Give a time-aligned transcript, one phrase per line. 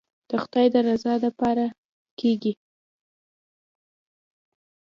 [0.29, 1.65] د خداى د رضا دپاره
[2.19, 2.53] کېګي.